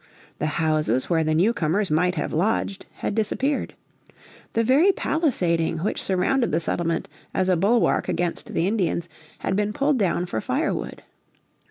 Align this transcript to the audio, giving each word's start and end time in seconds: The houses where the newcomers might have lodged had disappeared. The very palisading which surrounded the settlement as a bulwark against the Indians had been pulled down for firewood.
The 0.39 0.47
houses 0.57 1.11
where 1.11 1.23
the 1.23 1.35
newcomers 1.35 1.91
might 1.91 2.15
have 2.15 2.33
lodged 2.33 2.87
had 2.93 3.13
disappeared. 3.13 3.75
The 4.53 4.63
very 4.63 4.91
palisading 4.91 5.83
which 5.83 6.01
surrounded 6.01 6.51
the 6.51 6.59
settlement 6.59 7.07
as 7.35 7.49
a 7.49 7.55
bulwark 7.55 8.09
against 8.09 8.51
the 8.55 8.65
Indians 8.67 9.07
had 9.37 9.55
been 9.55 9.73
pulled 9.73 9.99
down 9.99 10.25
for 10.25 10.41
firewood. 10.41 11.03